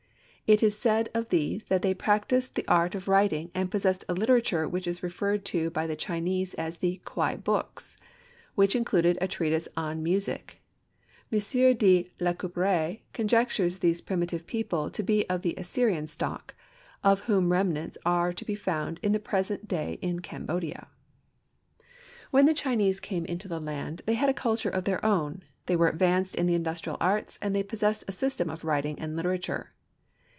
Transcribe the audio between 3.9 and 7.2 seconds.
a literature which is referred to by the Chinese as the